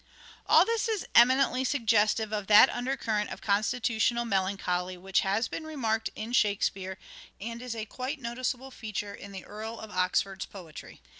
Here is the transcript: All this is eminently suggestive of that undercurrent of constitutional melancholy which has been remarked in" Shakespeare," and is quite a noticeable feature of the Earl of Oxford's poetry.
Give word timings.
All 0.47 0.65
this 0.65 0.87
is 0.89 1.05
eminently 1.13 1.63
suggestive 1.63 2.33
of 2.33 2.47
that 2.47 2.71
undercurrent 2.71 3.29
of 3.29 3.39
constitutional 3.39 4.25
melancholy 4.25 4.97
which 4.97 5.19
has 5.19 5.47
been 5.47 5.63
remarked 5.63 6.09
in" 6.15 6.33
Shakespeare," 6.33 6.97
and 7.39 7.61
is 7.61 7.77
quite 7.87 8.17
a 8.17 8.21
noticeable 8.23 8.71
feature 8.71 9.13
of 9.13 9.31
the 9.31 9.45
Earl 9.45 9.79
of 9.79 9.91
Oxford's 9.91 10.47
poetry. 10.47 11.01